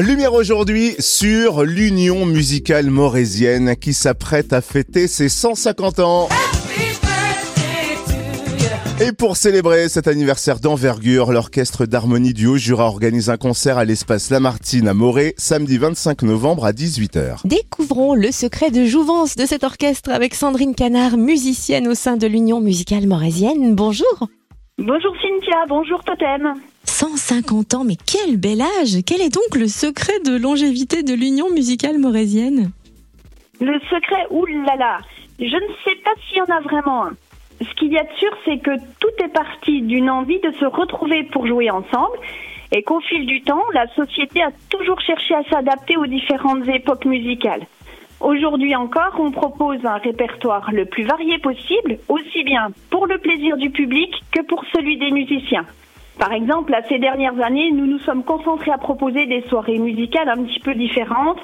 Lumière 0.00 0.34
aujourd'hui 0.34 0.94
sur 0.98 1.62
l'Union 1.62 2.26
musicale 2.26 2.90
morésienne 2.90 3.76
qui 3.76 3.94
s'apprête 3.94 4.52
à 4.52 4.60
fêter 4.60 5.08
ses 5.08 5.30
150 5.30 6.00
ans. 6.00 6.28
Et 9.00 9.12
pour 9.12 9.38
célébrer 9.38 9.88
cet 9.88 10.06
anniversaire 10.06 10.60
d'envergure, 10.60 11.32
l'orchestre 11.32 11.86
d'harmonie 11.86 12.34
du 12.34 12.46
Haut-Jura 12.46 12.84
organise 12.84 13.30
un 13.30 13.38
concert 13.38 13.78
à 13.78 13.86
l'espace 13.86 14.28
Lamartine 14.28 14.86
à 14.86 14.92
Morée, 14.92 15.34
samedi 15.38 15.78
25 15.78 16.24
novembre 16.24 16.66
à 16.66 16.72
18h. 16.72 17.46
Découvrons 17.46 18.14
le 18.14 18.32
secret 18.32 18.70
de 18.70 18.84
jouvence 18.84 19.34
de 19.34 19.46
cet 19.46 19.64
orchestre 19.64 20.10
avec 20.10 20.34
Sandrine 20.34 20.74
Canard, 20.74 21.16
musicienne 21.16 21.88
au 21.88 21.94
sein 21.94 22.18
de 22.18 22.26
l'Union 22.26 22.60
musicale 22.60 23.06
morésienne. 23.06 23.74
Bonjour. 23.74 24.28
Bonjour 24.78 25.16
Cynthia, 25.22 25.64
bonjour 25.68 26.04
Totem. 26.04 26.52
150 26.84 27.72
ans, 27.72 27.84
mais 27.84 27.96
quel 27.96 28.36
bel 28.36 28.60
âge 28.60 28.98
Quel 29.06 29.22
est 29.22 29.34
donc 29.34 29.56
le 29.58 29.68
secret 29.68 30.20
de 30.20 30.36
longévité 30.36 31.02
de 31.02 31.14
l'Union 31.14 31.48
musicale 31.48 31.96
morésienne? 31.96 32.72
Le 33.58 33.80
secret, 33.88 34.26
oulala, 34.28 34.98
je 35.38 35.44
ne 35.46 35.72
sais 35.82 35.96
pas 36.04 36.10
s'il 36.28 36.36
y 36.36 36.40
en 36.42 36.54
a 36.54 36.60
vraiment 36.60 37.06
un. 37.06 37.12
Ce 37.62 37.74
qu'il 37.76 37.90
y 37.90 37.96
a 37.96 38.02
de 38.02 38.12
sûr, 38.18 38.30
c'est 38.44 38.58
que 38.58 38.76
tout 39.00 39.24
est 39.24 39.32
parti 39.32 39.80
d'une 39.80 40.10
envie 40.10 40.40
de 40.40 40.52
se 40.60 40.66
retrouver 40.66 41.24
pour 41.32 41.46
jouer 41.46 41.70
ensemble 41.70 42.18
et 42.70 42.82
qu'au 42.82 43.00
fil 43.00 43.24
du 43.24 43.40
temps, 43.40 43.64
la 43.72 43.86
société 43.94 44.42
a 44.42 44.50
toujours 44.68 45.00
cherché 45.00 45.34
à 45.34 45.42
s'adapter 45.44 45.96
aux 45.96 46.06
différentes 46.06 46.68
époques 46.68 47.06
musicales. 47.06 47.66
Aujourd'hui 48.20 48.74
encore, 48.74 49.16
on 49.18 49.30
propose 49.30 49.84
un 49.84 49.98
répertoire 49.98 50.70
le 50.72 50.86
plus 50.86 51.04
varié 51.04 51.38
possible, 51.38 51.98
aussi 52.08 52.44
bien 52.44 52.68
pour 52.90 53.06
le 53.06 53.18
plaisir 53.18 53.56
du 53.56 53.70
public 53.70 54.10
que 54.32 54.42
pour 54.42 54.64
celui 54.74 54.96
des 54.98 55.10
musiciens. 55.10 55.66
Par 56.18 56.32
exemple, 56.32 56.74
à 56.74 56.82
ces 56.88 56.98
dernières 56.98 57.38
années, 57.44 57.70
nous 57.72 57.86
nous 57.86 57.98
sommes 57.98 58.24
concentrés 58.24 58.70
à 58.70 58.78
proposer 58.78 59.26
des 59.26 59.42
soirées 59.48 59.78
musicales 59.78 60.30
un 60.30 60.42
petit 60.44 60.60
peu 60.60 60.74
différentes, 60.74 61.38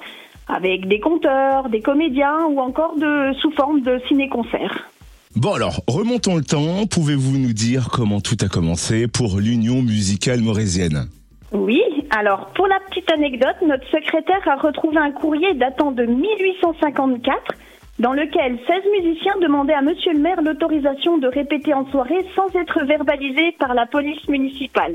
avec 0.49 0.89
des 0.89 0.99
conteurs, 0.99 1.69
des 1.69 1.81
comédiens 1.81 2.47
ou 2.49 2.59
encore 2.59 2.97
de, 2.97 3.35
sous 3.41 3.51
forme 3.53 3.83
de 3.83 4.01
ciné-concert. 4.09 4.91
Bon 5.37 5.55
alors, 5.55 5.81
remontons 5.87 6.37
le 6.37 6.43
temps. 6.43 6.87
Pouvez-vous 6.91 7.39
nous 7.39 7.53
dire 7.53 7.89
comment 7.91 8.21
tout 8.21 8.37
a 8.41 8.49
commencé 8.49 9.09
pour 9.09 9.39
l'Union 9.39 9.83
musicale 9.83 10.41
morésienne 10.41 11.07
Oui, 11.53 11.83
alors 12.15 12.51
pour 12.55 12.67
la 12.67 12.79
petite 12.91 13.11
anecdote, 13.11 13.57
notre 13.63 13.89
secrétaire 13.89 14.47
a 14.47 14.57
retrouvé 14.57 14.99
un 14.99 15.13
courrier 15.13 15.55
datant 15.55 15.93
de 15.93 16.05
1854 16.05 17.55
dans 18.01 18.13
lequel 18.13 18.59
16 18.67 18.83
musiciens 19.01 19.39
demandaient 19.41 19.73
à 19.73 19.81
monsieur 19.81 20.13
le 20.13 20.19
maire 20.19 20.43
l'autorisation 20.43 21.17
de 21.17 21.27
répéter 21.27 21.73
en 21.73 21.87
soirée 21.87 22.27
sans 22.37 22.55
être 22.55 22.85
verbalisés 22.85 23.53
par 23.59 23.73
la 23.73 23.87
police 23.87 24.29
municipale. 24.29 24.95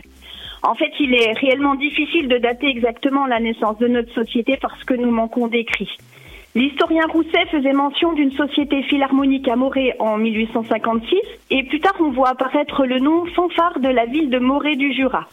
En 0.62 0.76
fait, 0.76 0.92
il 1.00 1.16
est 1.16 1.34
réellement 1.34 1.74
difficile 1.74 2.28
de 2.28 2.38
dater 2.38 2.68
exactement 2.68 3.26
la 3.26 3.40
naissance 3.40 3.80
de 3.80 3.88
notre 3.88 4.14
société 4.14 4.58
parce 4.62 4.84
que 4.84 4.94
nous 4.94 5.10
manquons 5.10 5.48
d'écrits. 5.48 5.98
L'historien 6.54 7.08
Rousset 7.12 7.48
faisait 7.50 7.74
mention 7.74 8.14
d'une 8.14 8.32
société 8.32 8.84
philharmonique 8.84 9.48
à 9.48 9.56
Morée 9.56 9.96
en 9.98 10.20
1856 10.20 11.18
et 11.50 11.64
plus 11.64 11.80
tard 11.80 11.96
on 12.00 12.12
voit 12.12 12.30
apparaître 12.30 12.86
le 12.86 13.00
nom 13.00 13.26
fanfare 13.26 13.80
de 13.80 13.90
la 13.90 14.06
ville 14.06 14.30
de 14.30 14.38
Morée 14.38 14.76
du 14.76 14.94
Jura. 14.94 15.28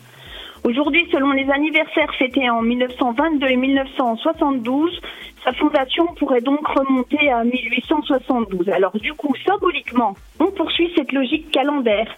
Aujourd'hui, 0.65 1.07
selon 1.13 1.33
les 1.33 1.47
anniversaires 1.51 2.15
fêtés 2.19 2.49
en 2.49 2.63
1922 2.63 3.47
et 3.49 3.57
1972, 3.57 4.99
sa 5.45 5.53
fondation 5.53 6.07
pourrait 6.19 6.41
donc 6.41 6.67
remonter 6.67 7.31
à 7.31 7.45
1872. 7.45 8.71
Alors 8.71 8.93
du 8.99 9.13
coup, 9.13 9.35
symboliquement, 9.47 10.17
on 10.41 10.51
poursuit 10.53 10.91
cette 10.97 11.13
logique 11.13 11.51
calendaire. 11.51 12.09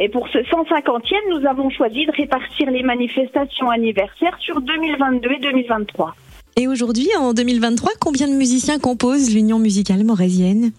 Et 0.00 0.08
pour 0.08 0.26
ce 0.28 0.38
150e, 0.38 1.14
nous 1.30 1.46
avons 1.46 1.70
choisi 1.70 2.04
de 2.06 2.10
répartir 2.10 2.72
les 2.72 2.82
manifestations 2.82 3.70
anniversaires 3.70 4.36
sur 4.40 4.60
2022 4.60 5.30
et 5.30 5.38
2023. 5.38 6.16
Et 6.56 6.66
aujourd'hui, 6.66 7.08
en 7.16 7.32
2023, 7.32 7.92
combien 8.00 8.26
de 8.26 8.34
musiciens 8.34 8.80
composent 8.80 9.32
l'Union 9.32 9.60
musicale 9.60 10.02
morésienne? 10.02 10.72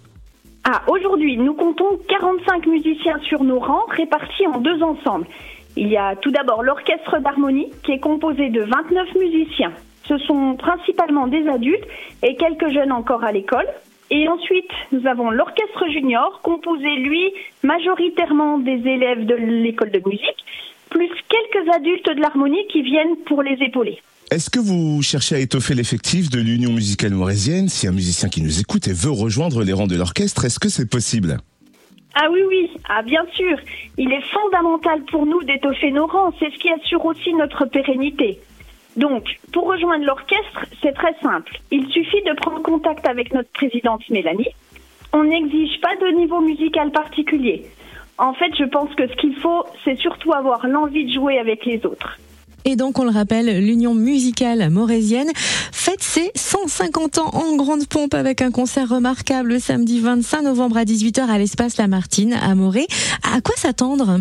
Ah, 0.65 0.81
aujourd'hui, 0.87 1.37
nous 1.37 1.53
comptons 1.53 1.99
45 2.07 2.67
musiciens 2.67 3.19
sur 3.27 3.43
nos 3.43 3.59
rangs 3.59 3.85
répartis 3.89 4.47
en 4.47 4.59
deux 4.59 4.81
ensembles. 4.83 5.27
Il 5.75 5.87
y 5.87 5.97
a 5.97 6.15
tout 6.15 6.31
d'abord 6.31 6.63
l'orchestre 6.63 7.19
d'harmonie 7.19 7.71
qui 7.83 7.93
est 7.93 7.99
composé 7.99 8.49
de 8.49 8.61
29 8.61 9.15
musiciens. 9.15 9.73
Ce 10.07 10.17
sont 10.19 10.55
principalement 10.55 11.27
des 11.27 11.47
adultes 11.47 11.87
et 12.21 12.35
quelques 12.35 12.71
jeunes 12.71 12.91
encore 12.91 13.23
à 13.23 13.31
l'école. 13.31 13.67
Et 14.11 14.27
ensuite, 14.27 14.69
nous 14.91 15.07
avons 15.07 15.31
l'orchestre 15.31 15.87
junior, 15.91 16.41
composé, 16.43 16.95
lui, 16.97 17.33
majoritairement 17.63 18.59
des 18.59 18.81
élèves 18.85 19.25
de 19.25 19.33
l'école 19.33 19.91
de 19.91 20.01
musique, 20.05 20.45
plus 20.89 21.09
quelques 21.29 21.69
adultes 21.73 22.15
de 22.15 22.21
l'harmonie 22.21 22.67
qui 22.71 22.83
viennent 22.83 23.15
pour 23.25 23.41
les 23.41 23.57
épauler. 23.65 23.99
Est-ce 24.29 24.49
que 24.49 24.59
vous 24.59 25.01
cherchez 25.01 25.35
à 25.35 25.39
étoffer 25.39 25.73
l'effectif 25.73 26.29
de 26.29 26.39
l'Union 26.39 26.71
musicale 26.71 27.13
morésienne 27.13 27.69
Si 27.69 27.87
un 27.87 27.91
musicien 27.91 28.29
qui 28.29 28.41
nous 28.41 28.59
écoute 28.59 28.87
et 28.87 28.93
veut 28.93 29.11
rejoindre 29.11 29.63
les 29.63 29.73
rangs 29.73 29.87
de 29.87 29.95
l'orchestre, 29.95 30.45
est-ce 30.45 30.59
que 30.59 30.69
c'est 30.69 30.89
possible? 30.89 31.37
Ah 32.15 32.27
oui, 32.31 32.41
oui, 32.47 32.69
ah 32.87 33.01
bien 33.01 33.25
sûr. 33.33 33.57
Il 33.97 34.11
est 34.13 34.21
fondamental 34.31 35.01
pour 35.05 35.25
nous 35.25 35.41
d'étoffer 35.43 35.91
nos 35.91 36.05
rangs. 36.05 36.31
C'est 36.39 36.51
ce 36.51 36.59
qui 36.59 36.69
assure 36.69 37.03
aussi 37.05 37.33
notre 37.33 37.65
pérennité. 37.65 38.39
Donc, 38.95 39.39
pour 39.51 39.65
rejoindre 39.65 40.05
l'orchestre, 40.05 40.65
c'est 40.81 40.93
très 40.93 41.15
simple. 41.21 41.57
Il 41.71 41.87
suffit 41.89 42.21
de 42.21 42.33
prendre 42.33 42.61
contact 42.61 43.07
avec 43.07 43.33
notre 43.33 43.49
présidente 43.49 44.07
Mélanie. 44.09 44.49
On 45.11 45.23
n'exige 45.23 45.81
pas 45.81 45.95
de 45.95 46.15
niveau 46.15 46.39
musical 46.41 46.91
particulier. 46.91 47.65
En 48.19 48.33
fait, 48.33 48.55
je 48.57 48.65
pense 48.65 48.93
que 48.93 49.07
ce 49.07 49.15
qu'il 49.15 49.35
faut, 49.35 49.65
c'est 49.83 49.97
surtout 49.97 50.33
avoir 50.33 50.67
l'envie 50.67 51.05
de 51.05 51.13
jouer 51.13 51.39
avec 51.39 51.65
les 51.65 51.83
autres. 51.85 52.19
Et 52.65 52.75
donc, 52.75 52.99
on 52.99 53.03
le 53.03 53.11
rappelle, 53.11 53.65
l'Union 53.65 53.93
musicale 53.93 54.69
morésienne 54.69 55.29
fête 55.35 56.01
ses 56.01 56.31
150 56.35 57.17
ans 57.17 57.29
en 57.33 57.55
grande 57.55 57.87
pompe 57.87 58.13
avec 58.13 58.41
un 58.41 58.51
concert 58.51 58.87
remarquable 58.87 59.59
samedi 59.59 59.99
25 59.99 60.43
novembre 60.43 60.77
à 60.77 60.83
18h 60.83 61.29
à 61.29 61.37
l'espace 61.37 61.77
Lamartine 61.77 62.33
à 62.33 62.55
Morée. 62.55 62.87
À 63.23 63.41
quoi 63.41 63.55
s'attendre? 63.55 64.19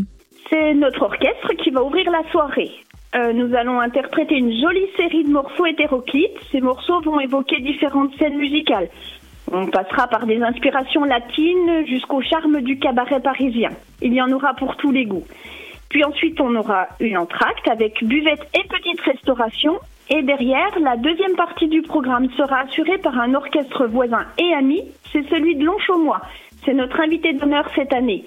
C'est 0.50 0.75
notre 0.75 1.02
orchestre 1.02 1.54
qui 1.62 1.70
va 1.70 1.84
ouvrir 1.84 2.10
la 2.10 2.28
soirée. 2.31 2.70
Euh, 3.14 3.32
nous 3.32 3.54
allons 3.54 3.78
interpréter 3.78 4.36
une 4.36 4.52
jolie 4.58 4.88
série 4.97 5.25
de 5.25 5.31
morceaux 5.31 5.66
hétéroclites. 5.66 6.38
Ces 6.50 6.60
morceaux 6.60 7.00
vont 7.02 7.20
évoquer 7.20 7.60
différentes 7.60 8.14
scènes 8.19 8.38
musicales. 8.38 8.88
On 9.52 9.66
passera 9.66 10.08
par 10.08 10.26
des 10.26 10.41
inspirations 10.42 11.04
latines 11.04 11.86
jusqu'au 11.86 12.22
charme 12.22 12.62
du 12.62 12.78
cabaret 12.78 13.20
parisien. 13.20 13.70
Il 14.00 14.14
y 14.14 14.22
en 14.22 14.32
aura 14.32 14.54
pour 14.54 14.76
tous 14.76 14.91
les 14.91 15.04
goûts. 15.04 15.25
Puis 15.92 16.04
ensuite, 16.04 16.41
on 16.41 16.56
aura 16.56 16.88
une 17.00 17.19
entracte 17.19 17.69
avec 17.69 18.03
buvette 18.03 18.48
et 18.54 18.66
petite 18.66 19.00
restauration. 19.03 19.78
Et 20.08 20.22
derrière, 20.22 20.78
la 20.80 20.97
deuxième 20.97 21.36
partie 21.36 21.69
du 21.69 21.82
programme 21.82 22.30
sera 22.30 22.60
assurée 22.60 22.97
par 22.97 23.19
un 23.19 23.34
orchestre 23.34 23.86
voisin 23.86 24.25
et 24.38 24.54
ami. 24.54 24.82
C'est 25.12 25.28
celui 25.28 25.54
de 25.54 25.64
Longchaumois. 25.64 26.22
C'est 26.64 26.72
notre 26.72 26.98
invité 26.98 27.34
d'honneur 27.34 27.69
cette 27.75 27.92
année. 27.92 28.25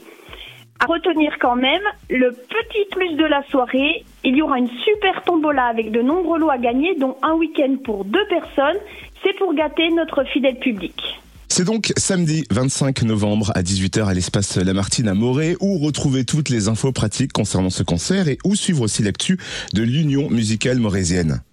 À 0.80 0.86
retenir 0.86 1.40
quand 1.40 1.56
même, 1.56 1.81
le 2.08 2.31
petit 2.31 2.86
plus 2.92 3.16
de 3.16 3.25
la 3.25 3.42
soirée, 3.44 4.04
il 4.24 4.36
y 4.36 4.44
aura 4.44 4.59
une 4.59 4.70
super 4.70 5.24
tombola 5.24 5.66
avec 5.66 5.90
de 5.90 6.04
nombreux 6.04 6.38
lots 6.38 6.52
à 6.52 6.59
gagner, 6.59 6.94
dont 6.96 7.18
un 7.24 7.34
week-end 7.34 7.78
pour 7.84 8.06
deux 8.06 8.28
personnes. 8.28 8.78
C'est 9.24 9.36
pour 9.38 9.56
gâter 9.56 9.90
notre 9.90 10.24
fidèle 10.25 10.59
public. 10.59 11.20
C'est 11.58 11.64
donc 11.64 11.94
samedi 11.96 12.44
25 12.52 13.04
novembre 13.04 13.54
à 13.56 13.62
18h 13.62 14.06
à 14.06 14.14
l'espace 14.14 14.58
Lamartine 14.58 15.08
à 15.08 15.14
Morée 15.14 15.56
où 15.62 15.78
retrouver 15.78 16.26
toutes 16.26 16.50
les 16.50 16.68
infos 16.68 16.92
pratiques 16.92 17.32
concernant 17.32 17.70
ce 17.70 17.82
concert 17.82 18.28
et 18.28 18.38
où 18.44 18.56
suivre 18.56 18.82
aussi 18.82 19.04
l'actu 19.04 19.38
de 19.74 19.82
l'Union 19.82 20.30
musicale 20.30 20.80
morésienne. 20.80 21.44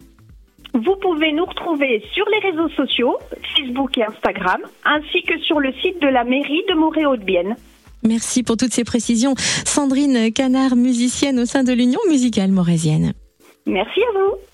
Vous 0.75 0.97
pouvez 1.01 1.33
nous 1.33 1.45
retrouver 1.45 2.03
sur 2.13 2.25
les 2.31 2.51
réseaux 2.51 2.69
sociaux, 2.71 3.17
Facebook 3.57 3.97
et 3.97 4.03
Instagram, 4.03 4.63
ainsi 4.85 5.23
que 5.23 5.39
sur 5.39 5.61
le 5.61 5.73
site 5.75 6.03
de 6.03 6.09
la 6.09 6.25
mairie 6.25 6.65
de 6.69 6.75
Morée-Haute-Bienne. 6.75 7.55
Merci 8.03 8.43
pour 8.43 8.57
toutes 8.57 8.73
ces 8.73 8.83
précisions. 8.83 9.35
Sandrine 9.37 10.33
Canard, 10.33 10.75
musicienne 10.75 11.39
au 11.39 11.47
sein 11.47 11.63
de 11.63 11.73
l'Union 11.73 12.01
musicale 12.09 12.51
morésienne. 12.51 13.13
Merci 13.67 14.01
à 14.01 14.19
vous. 14.19 14.52